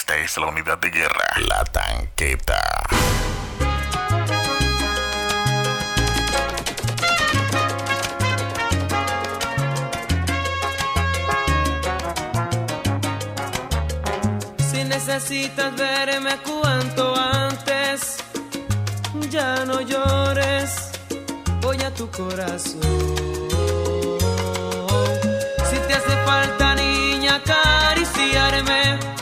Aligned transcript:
Esta 0.00 0.16
es 0.16 0.38
la 0.38 0.46
unidad 0.46 0.78
de 0.78 0.88
guerra, 0.88 1.26
la 1.46 1.62
tanqueta. 1.62 2.58
Si 14.70 14.84
necesitas 14.84 15.76
verme 15.76 16.34
cuanto 16.48 17.14
antes, 17.14 18.16
ya 19.28 19.66
no 19.66 19.82
llores, 19.82 20.92
voy 21.60 21.76
a 21.82 21.92
tu 21.92 22.10
corazón. 22.10 22.80
Si 25.68 25.76
te 25.86 25.92
hace 25.92 26.24
falta, 26.24 26.74
niña, 26.74 27.34
acariciarme 27.34 29.19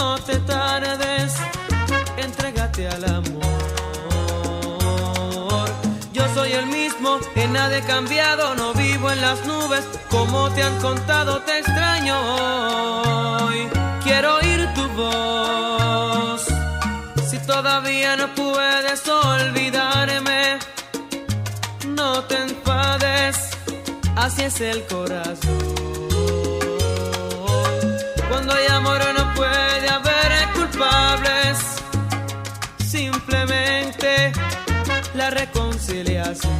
no 0.00 0.18
te 0.18 0.36
tardes, 0.52 1.32
entrégate 2.16 2.88
al 2.88 3.04
amor. 3.04 3.58
Yo 6.16 6.24
soy 6.34 6.52
el 6.60 6.66
mismo, 6.66 7.10
en 7.34 7.52
nada 7.52 7.76
he 7.78 7.82
cambiado, 7.82 8.54
no 8.54 8.72
vivo 8.72 9.10
en 9.10 9.20
las 9.20 9.38
nubes, 9.44 9.84
como 10.08 10.48
te 10.54 10.62
han 10.62 10.76
contado, 10.80 11.32
te 11.46 11.58
extraño 11.58 12.14
hoy. 13.44 13.58
Quiero 14.04 14.28
oír 14.36 14.60
tu 14.76 14.84
voz, 15.00 16.42
si 17.28 17.38
todavía 17.52 18.16
no 18.16 18.26
puedes 18.34 19.00
olvidarme, 19.06 20.58
no 21.98 22.10
te 22.28 22.36
enfades, 22.48 23.36
así 24.16 24.42
es 24.44 24.60
el 24.62 24.80
corazón. 24.86 25.80
Cuando 28.30 28.54
hay 28.54 28.66
amor 28.78 29.00
no 29.18 29.19
puede 29.40 29.88
haber 29.88 30.52
culpables, 30.52 31.56
simplemente 32.86 34.32
la 35.14 35.30
reconciliación. 35.30 36.58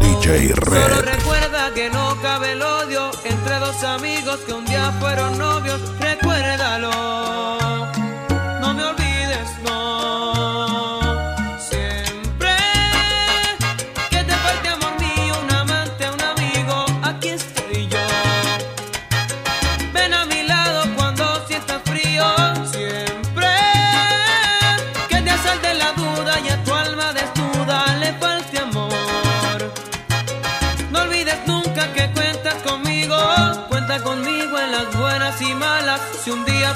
DJ 0.00 0.54
Red. 0.54 0.82
Solo 0.82 1.02
recuerda 1.02 1.74
que 1.74 1.90
no 1.90 2.16
cabe 2.22 2.52
el 2.52 2.62
odio 2.62 3.10
entre 3.24 3.58
dos 3.58 3.82
amigos 3.84 4.38
que 4.46 4.52
un 4.54 4.64
día 4.64 4.90
fueron 5.00 5.36
novios, 5.36 5.80
recuérdalo. 6.00 7.55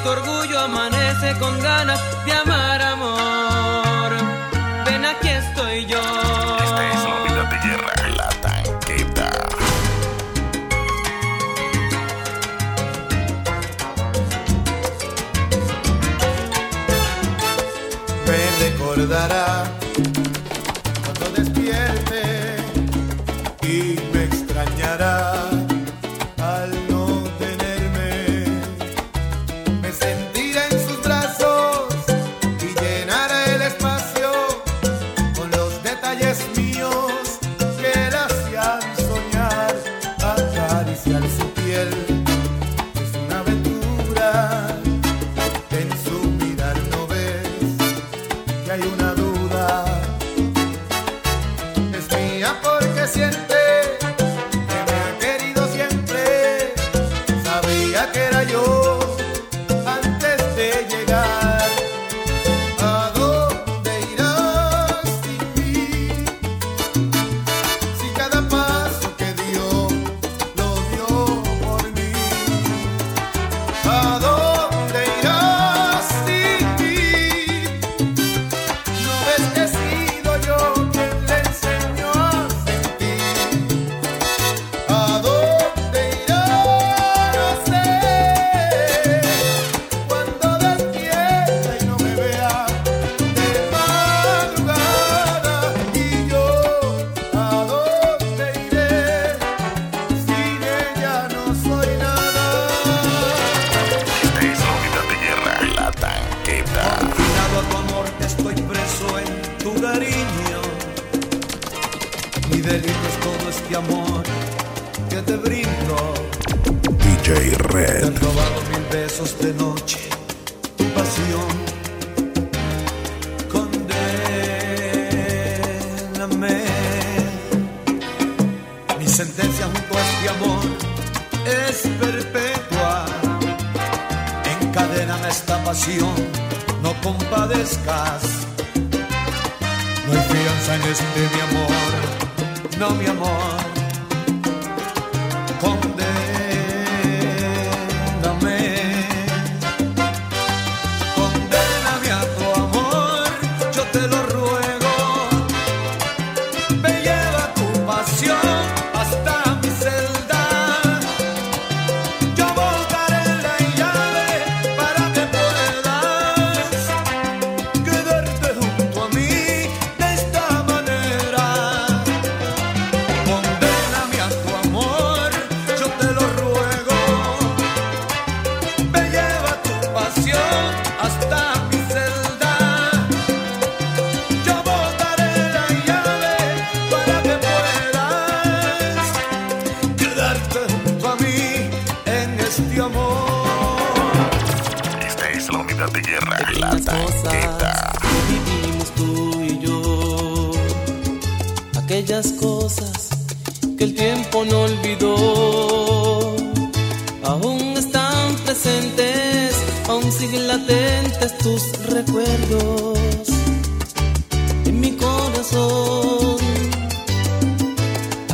tu 0.02 0.08
orgullo 0.08 0.58
amanece 0.60 1.38
con 1.38 1.58
ganas. 1.60 2.00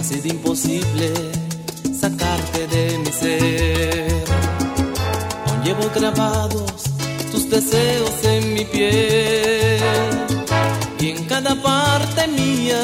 ha 0.06 0.08
sido 0.08 0.28
imposible 0.28 1.12
sacarte 2.00 2.68
de 2.68 2.98
mi 2.98 3.10
ser. 3.10 4.24
Aún 5.46 5.64
llevo 5.64 5.90
grabados 5.94 6.84
tus 7.32 7.50
deseos 7.50 8.12
en 8.22 8.54
mi 8.54 8.64
piel. 8.64 9.80
Y 11.00 11.10
en 11.10 11.24
cada 11.24 11.60
parte 11.60 12.28
mía 12.28 12.80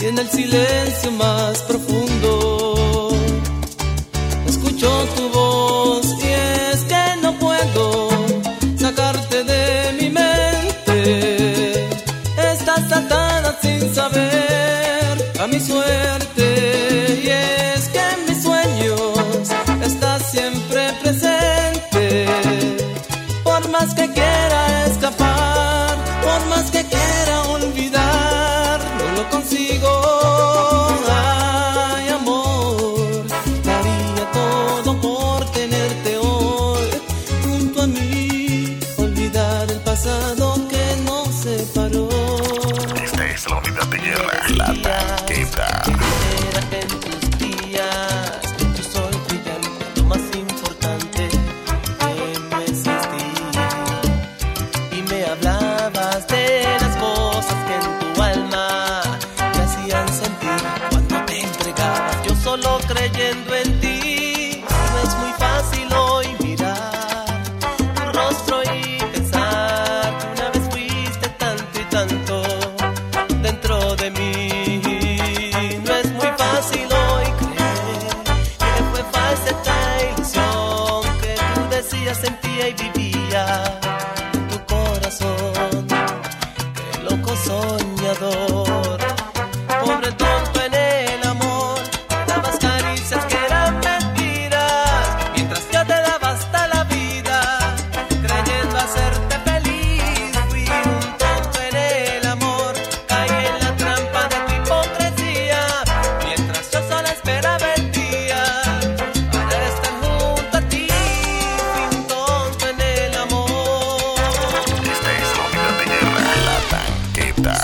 y 0.00 0.04
en 0.04 0.18
el 0.18 0.28
silencio 0.28 1.10
más 1.12 1.58
profundo. 1.62 3.10
Escucho 4.46 4.88
tu 5.16 5.28
voz. 5.30 5.43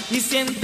Y 0.10 0.20
siente 0.22 0.63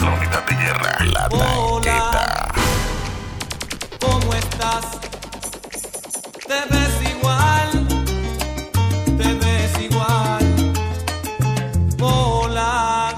La 0.00 1.28
Hola, 1.30 2.52
¿Cómo 4.00 4.32
estás? 4.32 4.84
Te 6.48 6.60
ves 6.70 7.10
igual. 7.10 7.88
Te 9.18 9.34
ves 9.34 9.78
igual. 9.78 10.74
Hola. 12.00 13.12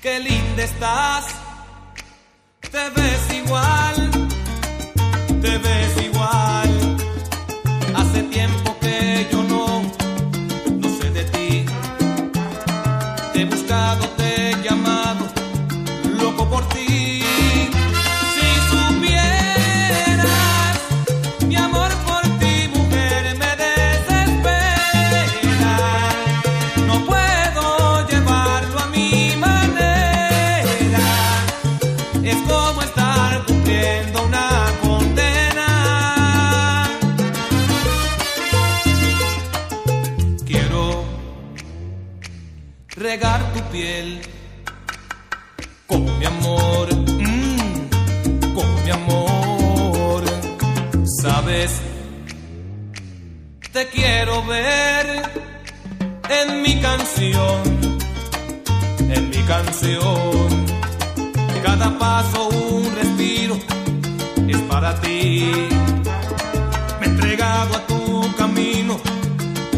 Qué 0.00 0.20
linda 0.20 0.62
estás. 0.62 1.26
Te 2.70 2.90
ves 2.90 3.34
igual. 3.34 3.89
Te 53.70 53.86
quiero 53.88 54.42
ver 54.46 55.22
en 56.30 56.62
mi 56.62 56.80
canción, 56.80 57.60
en 58.98 59.28
mi 59.28 59.42
canción. 59.42 60.48
Cada 61.62 61.98
paso, 61.98 62.48
un 62.48 62.96
respiro 62.96 63.58
es 64.48 64.56
para 64.70 64.98
ti. 65.02 65.52
Me 66.98 67.06
he 67.06 67.10
entregado 67.10 67.76
a 67.76 67.86
tu 67.86 68.34
camino, 68.38 68.98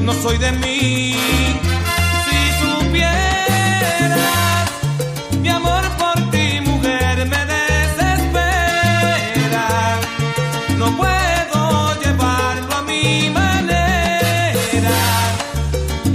no 0.02 0.12
soy 0.12 0.38
de 0.38 0.52
mí. 0.52 1.16
Si 2.24 2.38
supieras, 2.62 4.20
mi 5.40 5.48
amor. 5.48 5.81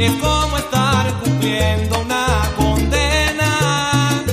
es 0.05 0.11
como 0.21 0.57
estar 0.57 1.11
cumpliendo 1.23 1.99
una 2.01 2.25
condena. 2.55 4.23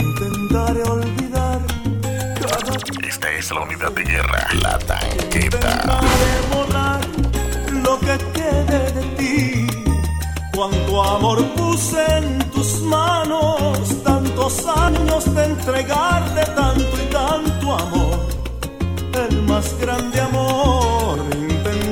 Intentaré 0.00 0.82
olvidar. 0.82 1.60
Cada... 2.40 3.06
Esta 3.06 3.30
es 3.32 3.50
la 3.50 3.60
unidad 3.60 3.92
de 3.92 4.02
guerra, 4.02 4.48
la 4.62 4.78
tanqueta. 4.78 5.36
Intentaré 5.38 6.34
volar 6.54 7.00
lo 7.84 8.00
que 8.00 8.18
quede 8.32 8.92
de 8.92 9.02
ti. 9.18 9.66
Cuanto 10.54 11.02
amor 11.04 11.44
puse 11.54 12.02
en 12.16 12.38
tus 12.50 12.80
manos, 12.82 14.02
tantos 14.02 14.66
años 14.66 15.34
de 15.34 15.44
entregarte 15.44 16.44
tanto 16.52 16.96
y 16.96 17.12
tanto 17.12 17.27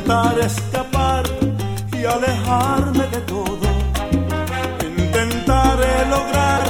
intentar 0.07 0.39
escapar 0.39 1.25
y 1.93 2.05
alejarme 2.05 3.07
de 3.09 3.21
todo. 3.23 3.67
Intentaré 4.97 6.07
lograr 6.09 6.63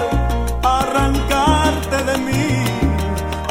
arrancarte 0.62 1.98
de 2.04 2.18
mí. 2.18 2.64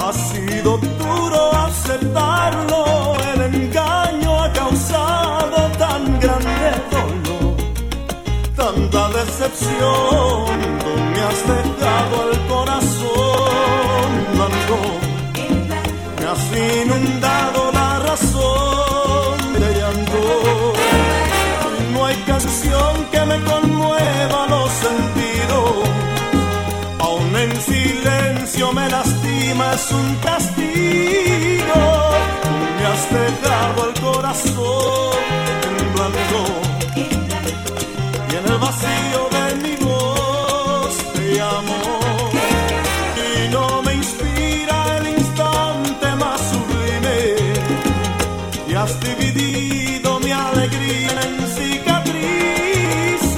Ha 0.02 0.12
sido 0.12 0.78
duro 0.80 1.52
aceptarlo, 1.54 3.14
el 3.36 3.54
engaño 3.54 4.44
ha 4.44 4.52
causado 4.54 5.58
tan 5.78 6.20
grande 6.20 6.72
dolor, 6.90 7.56
tanta 8.56 9.10
decepción. 9.10 10.25
me 28.86 28.92
lastima 28.92 29.74
es 29.74 29.92
un 29.92 30.16
castigo. 30.18 31.82
Me 32.78 32.86
has 32.92 33.04
dejado 33.10 33.90
el 33.90 33.94
corazón 34.02 35.18
temblando 35.62 36.40
y 38.30 38.36
en 38.36 38.46
el 38.52 38.58
vacío 38.58 39.22
de 39.36 39.46
mi 39.64 39.76
voz 39.86 40.98
te 41.14 41.42
amo. 41.42 41.82
Y 43.26 43.50
no 43.50 43.82
me 43.84 43.94
inspira 43.94 44.98
el 44.98 45.08
instante 45.18 46.08
más 46.16 46.42
sublime 46.52 47.18
y 48.68 48.74
has 48.74 49.00
dividido 49.00 50.20
mi 50.20 50.32
alegría 50.32 51.22
en 51.28 51.48
cicatrices. 51.58 53.34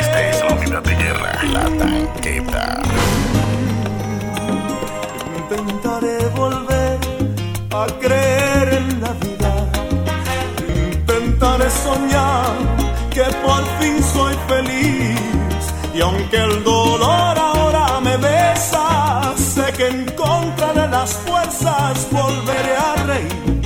Esta 0.00 0.18
es 0.30 0.40
la 0.40 0.54
unidad 0.54 0.82
de 0.82 0.94
guerra, 0.94 1.32
la 1.52 1.64
tanqueta. 1.78 2.82
a 7.82 7.86
creer 7.86 8.68
en 8.80 9.00
la 9.00 9.12
vida. 9.24 9.52
Intentaré 10.92 11.70
soñar 11.70 12.52
que 13.14 13.24
por 13.44 13.62
fin 13.78 13.96
soy 14.14 14.34
feliz. 14.48 15.62
Y 15.94 16.00
aunque 16.00 16.36
el 16.36 16.64
dolor 16.64 17.38
ahora 17.38 18.00
me 18.00 18.16
besa, 18.16 19.34
sé 19.36 19.72
que 19.76 19.86
encontraré 19.88 20.88
las 20.88 21.12
fuerzas, 21.26 22.08
volveré 22.10 22.74
a 22.90 22.94
reír, 23.10 23.62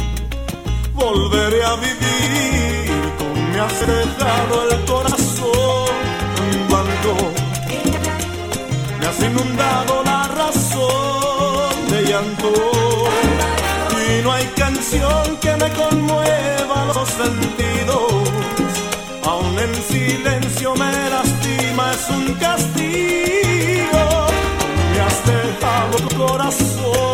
volveré 0.94 1.64
a 1.64 1.74
vivir. 1.86 2.90
Me 3.52 3.60
has 3.60 3.80
dejado 3.80 4.54
el 4.70 4.84
corazón 4.92 5.92
en 6.42 6.68
blanco, 6.68 7.14
me 8.98 9.06
has 9.06 9.20
inundado 9.20 10.02
la 10.04 10.28
razón 10.40 11.90
de 11.90 12.02
llanto. 12.10 12.81
Y 14.12 14.22
no 14.22 14.32
hay 14.32 14.44
canción 14.56 15.36
que 15.40 15.56
me 15.56 15.70
conmueva 15.72 16.84
los 16.94 17.08
sentidos, 17.08 18.28
aún 19.24 19.58
en 19.58 19.74
silencio 19.74 20.74
me 20.74 21.10
lastima, 21.10 21.92
es 21.92 22.08
un 22.10 22.34
castigo. 22.34 24.02
Me 24.92 25.00
has 25.00 25.26
dejado 25.26 25.96
tu 26.08 26.16
corazón. 26.16 27.11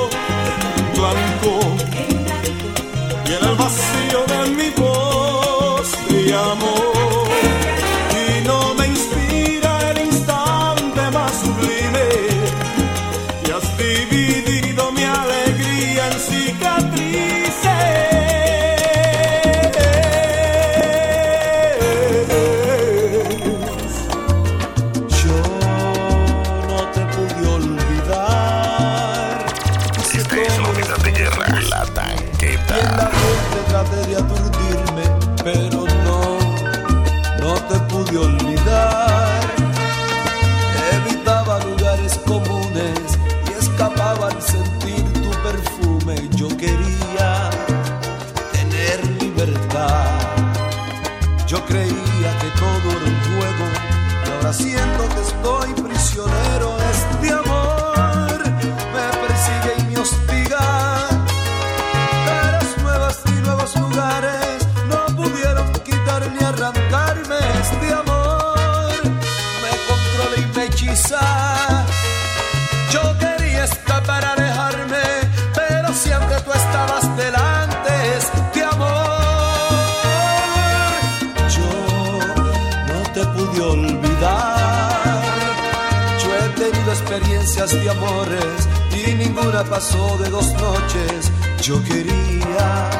experiencias 87.18 87.72
de 87.72 87.90
amores 87.90 88.68
y 88.92 89.12
ninguna 89.14 89.64
pasó 89.64 90.16
de 90.18 90.31
dos 90.31 90.52
noches. 90.52 91.33
Yo 91.62 91.83
quería 91.83 92.90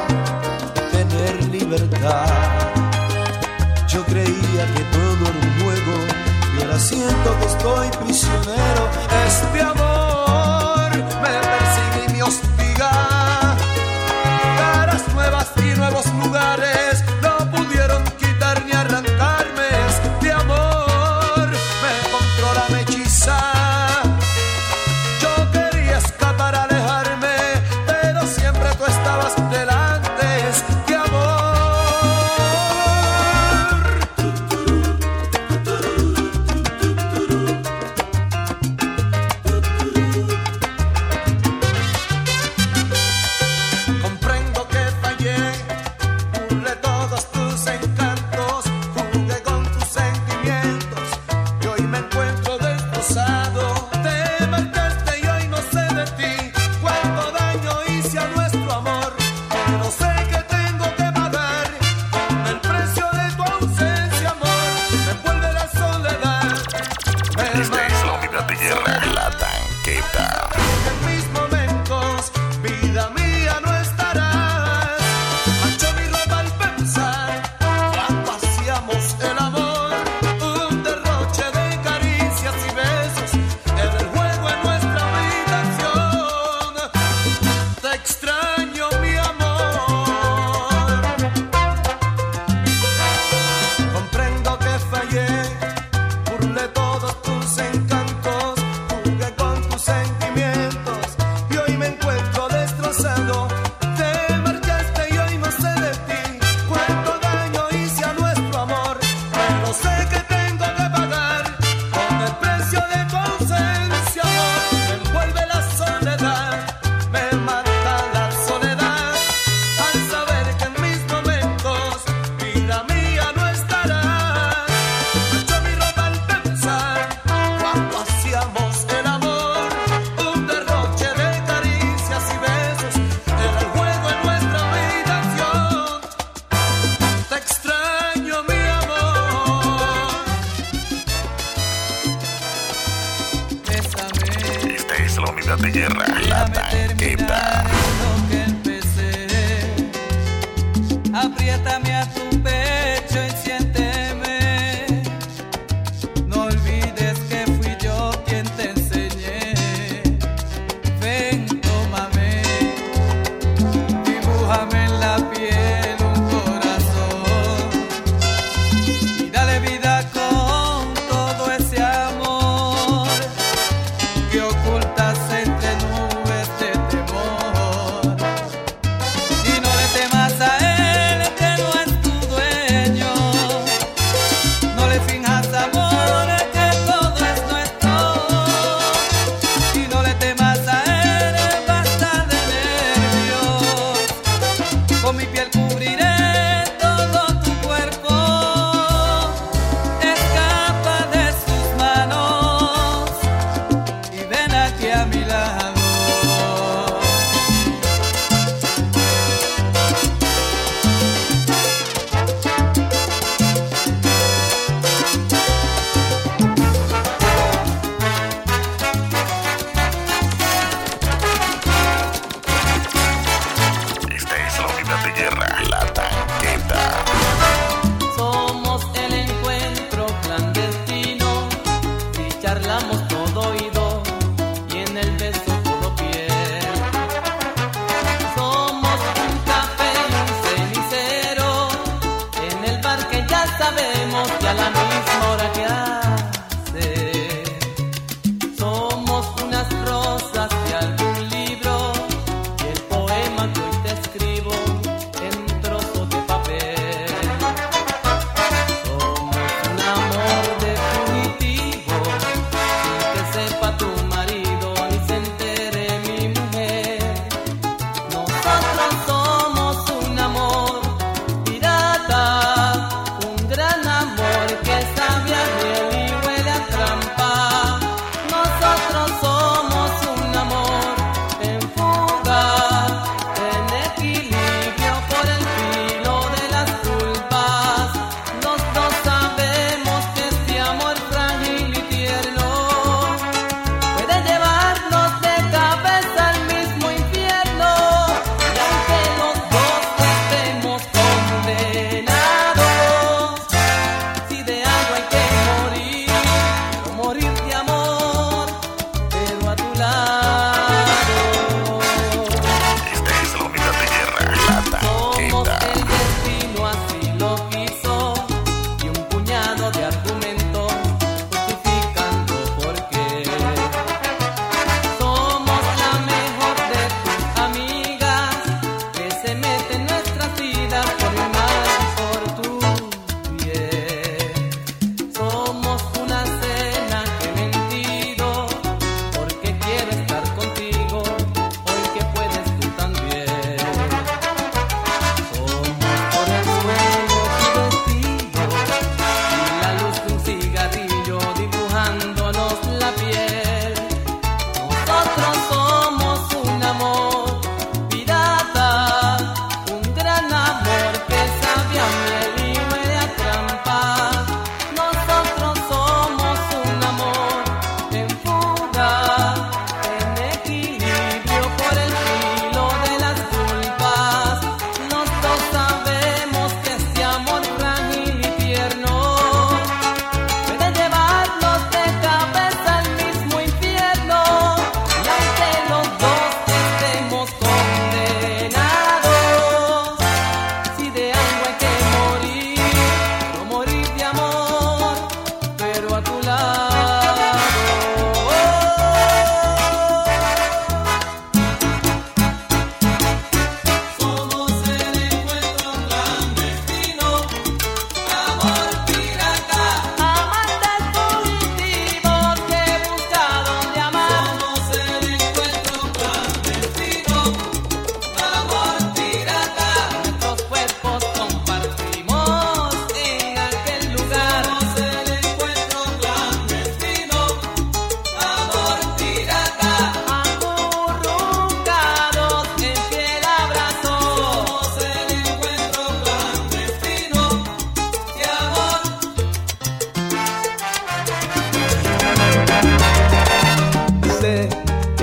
tener 0.91 1.45
libertad. 1.45 2.27
Yo 3.87 4.03
creía 4.05 4.63
que 4.75 4.83
todo 4.91 5.21
era 5.29 5.39
un 5.41 5.63
juego 5.63 5.95
y 6.57 6.61
ahora 6.63 6.79
siento 6.79 7.39
que 7.39 7.45
estoy 7.45 7.87
prisionero. 8.03 8.83
Este 9.27 9.61
amor 9.61 10.91
me 11.23 11.35
persigue 11.53 12.05
y 12.07 12.13
me 12.13 12.23
hostiga. 12.23 13.55
Caras 14.57 15.13
nuevas 15.13 15.47
y 15.57 15.77
nuevos 15.77 16.05
lugares. 16.21 16.88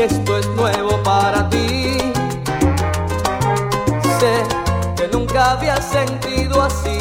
esto 0.07 0.39
es 0.39 0.47
nuevo 0.49 1.03
para 1.03 1.49
ti. 1.51 1.99
Sé 4.21 4.35
que 4.97 5.09
nunca 5.09 5.53
había 5.53 5.77
sentido 5.83 6.63
así. 6.63 6.99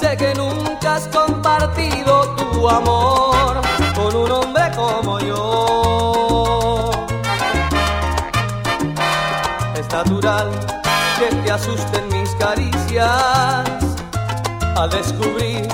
Sé 0.00 0.16
que 0.16 0.34
nunca 0.34 0.96
has 0.96 1.06
compartido 1.08 2.34
tu 2.36 2.68
amor 2.68 3.60
con 3.94 4.16
un 4.16 4.30
hombre 4.30 4.64
como 4.74 5.20
yo. 5.20 6.90
Es 9.78 9.88
natural 9.90 10.48
que 11.18 11.34
te 11.36 11.50
asusten 11.50 12.08
mis 12.08 12.30
caricias 12.36 13.68
al 14.76 14.90
descubrir 14.90 15.68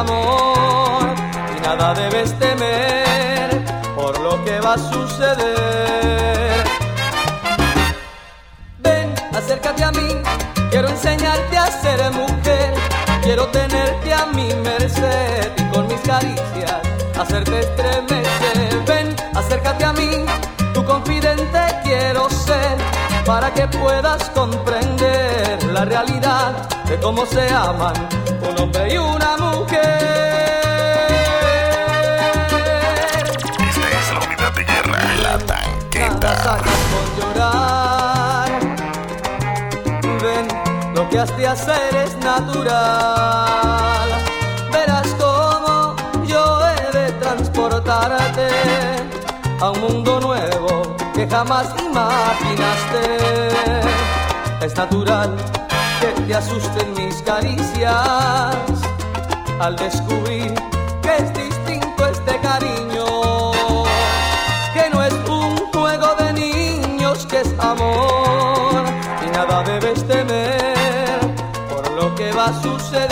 amor 0.00 1.14
y 1.56 1.60
nada 1.60 1.94
debes 1.94 2.38
temer 2.38 3.64
por 3.94 4.18
lo 4.20 4.44
que 4.44 4.60
va 4.60 4.74
a 4.74 4.78
suceder. 4.78 6.64
Ven, 8.78 9.14
acércate 9.32 9.84
a 9.84 9.92
mí, 9.92 10.08
quiero 10.70 10.88
enseñarte 10.88 11.56
a 11.56 11.66
ser 11.66 12.10
mujer, 12.12 12.74
quiero 13.22 13.46
tenerte 13.48 14.12
a 14.12 14.26
mi 14.26 14.52
merced 14.54 15.52
y 15.56 15.64
con 15.72 15.86
mis 15.88 16.00
caricias 16.00 16.76
hacerte 17.18 17.60
estremecer. 17.60 18.84
Ven, 18.86 19.16
acércate 19.34 19.84
a 19.84 19.92
mí, 19.92 20.10
tu 20.74 20.84
confidente 20.84 21.60
quiero 21.82 22.28
ser 22.28 22.76
para 23.24 23.52
que 23.52 23.66
puedas 23.68 24.30
comprender 24.30 25.64
la 25.72 25.84
realidad 25.84 26.52
de 26.84 26.98
cómo 27.00 27.24
se 27.26 27.48
aman 27.52 27.94
un 28.48 28.62
hombre 28.62 28.94
y 28.94 28.98
una 28.98 29.36
mujer. 29.36 29.75
las 36.26 36.46
hagas 36.46 36.80
con 36.92 37.06
llorar. 37.18 38.50
Ven, 40.22 40.46
lo 40.94 41.08
que 41.08 41.18
has 41.20 41.36
de 41.36 41.46
hacer 41.46 41.96
es 42.04 42.16
natural. 42.16 44.08
Verás 44.72 45.08
cómo 45.24 45.94
yo 46.26 46.44
he 46.68 46.98
de 46.98 47.12
transportarte 47.22 48.48
a 49.60 49.70
un 49.70 49.80
mundo 49.80 50.20
nuevo 50.20 50.96
que 51.14 51.28
jamás 51.28 51.66
imaginaste. 51.78 53.02
Es 54.66 54.76
natural 54.76 55.30
que 56.00 56.08
te 56.22 56.34
asusten 56.34 56.88
mis 56.94 57.22
caricias 57.22 58.56
al 59.60 59.76
descubrir 59.76 60.54
suceder. 72.54 73.06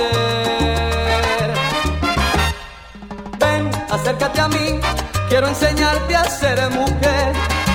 Ven, 3.39 3.71
acércate 3.91 4.41
a 4.41 4.49
mí, 4.49 4.81
quiero 5.29 5.49
enseñarte 5.49 6.17
a 6.17 6.25
ser 6.25 6.71
mujer. 6.71 7.33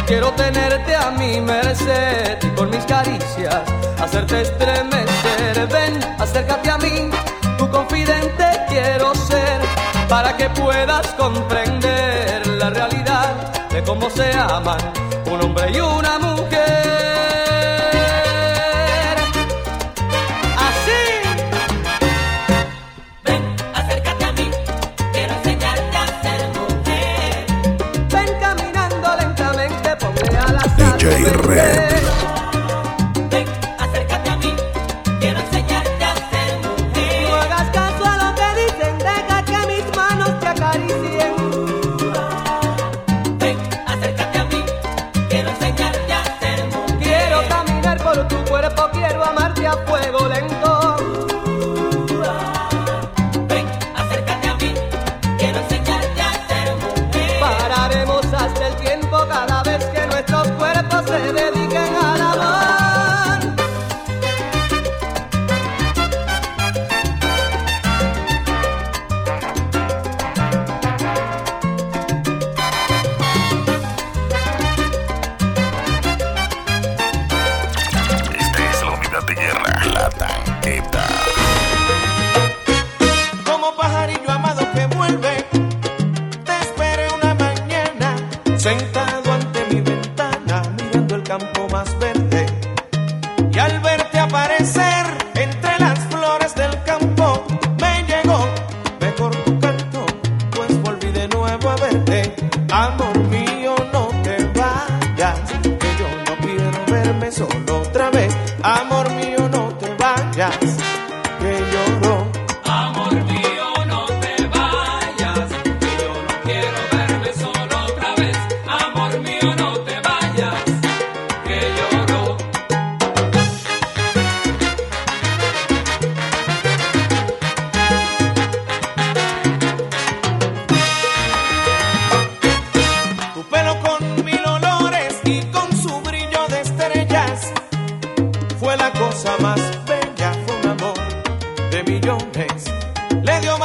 Quiero 0.10 0.32
tenerte 0.32 0.96
a 0.96 1.12
mi 1.12 1.40
merced 1.40 2.40
y 2.42 2.48
con 2.56 2.72
mis 2.72 2.84
caricias 2.86 3.62
hacerte 4.02 4.42
estremecer. 4.42 5.68
Ven, 5.68 6.00
acércate 6.18 6.72
a 6.72 6.80
mí, 6.80 7.12
tu 7.60 7.70
confidente 7.70 8.46
quiero 8.70 9.14
ser 9.14 9.62
para 10.08 10.36
que 10.36 10.50
puedas 10.50 11.06
comprender 11.14 12.48
la 12.48 12.72
realidad 12.72 13.36
de 13.70 13.84
cómo 13.84 14.10
se 14.10 14.32
aman 14.34 14.80
un 15.30 15.44
hombre 15.44 15.72
y 15.74 15.80
una 15.80 16.18
mujer. 16.18 16.29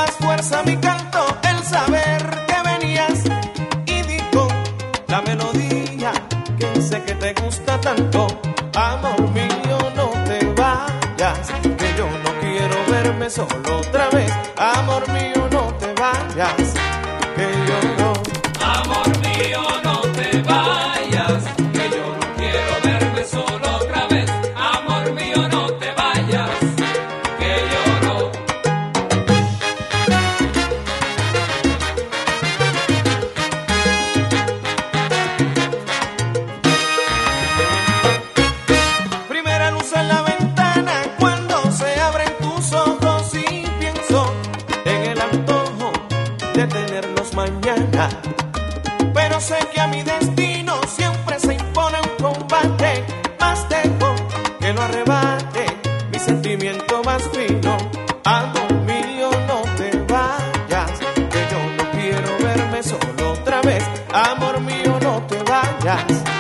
más 0.05 0.17
fuerza 0.17 0.63
mi 0.65 0.77
canto 0.77 1.21
el 1.49 1.63
saber 1.65 2.23
que 2.47 2.71
venías 2.71 3.23
y 3.87 4.03
dijo 4.03 4.49
la 5.09 5.23
melodía 5.23 6.13
que 6.59 6.83
sé 6.83 7.03
que 7.05 7.15
te 7.15 7.33
gusta 7.43 7.81
tanto. 7.81 8.27
Amor 8.75 9.21
mío, 9.31 9.79
no 9.97 10.11
te 10.25 10.45
vayas, 10.61 11.49
que 11.79 11.89
yo 11.97 12.07
no 12.25 12.31
quiero 12.41 12.77
verme 12.91 13.31
solo 13.31 13.79
otra 13.79 14.11
vez. 14.11 14.33
Amor 14.57 15.09
mío, 15.11 15.49
no 15.51 15.73
te 15.75 15.95
vayas. 15.95 16.74
Yes. 65.85 66.34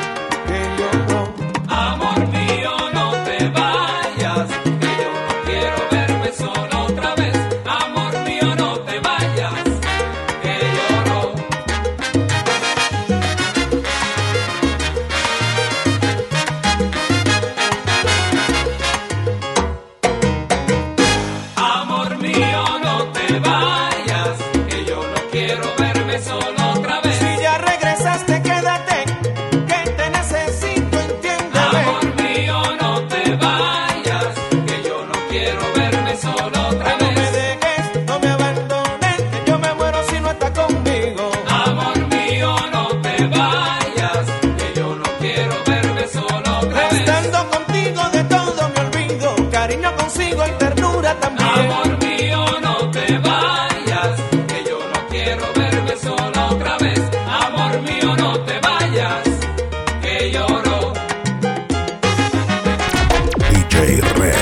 DJ 63.85 64.01
Red. 64.19 64.34